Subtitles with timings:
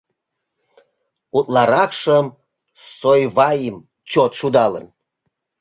[1.37, 2.25] Утларакшым
[2.95, 3.75] Сойваим
[4.09, 4.85] чот шудалын.